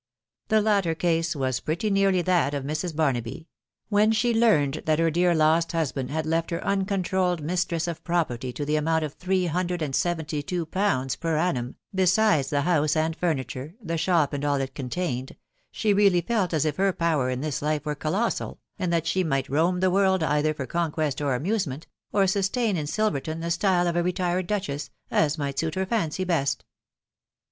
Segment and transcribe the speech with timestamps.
[0.47, 2.95] The latter case was pretty nearly that of Mrs.
[2.95, 3.47] Barnaby:
[3.89, 8.03] when she learned that her dear lost husband had left her un controlled mistress of
[8.03, 12.63] property to the amount of three hundred and seventy two pounds per annum, besides the
[12.63, 15.35] house and furniture, the shop and all it contained,
[15.69, 19.23] she really felt as if her power in this life were colossal, and that she
[19.23, 23.51] might roam the world either for conquest or amusement, or sustain in Sil verton the
[23.51, 26.65] style of a retired duchess, as might suit her fancy best.